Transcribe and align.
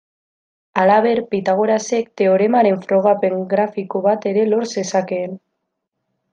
Halaber, 0.83 1.19
Pitagorasek, 1.33 2.09
teoremaren 2.23 2.81
frogapen 2.87 3.37
grafiko 3.53 4.03
bat 4.09 4.29
ere 4.33 4.47
lor 4.51 4.69
zezakeen. 4.77 5.41